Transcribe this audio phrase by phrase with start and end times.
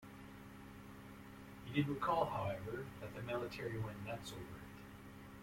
[1.63, 4.67] He did recall, however, that the military went nuts over it.